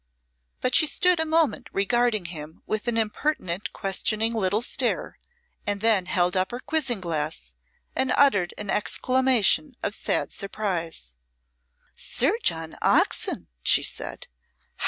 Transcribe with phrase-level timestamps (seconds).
[0.61, 5.19] But she stood a moment regarding him with an impertinent questioning little stare,
[5.67, 7.53] and then held up her quizzing glass
[7.95, 11.13] and uttered an exclamation of sad surprise.
[11.95, 14.25] "Sir John Oxon!" she said.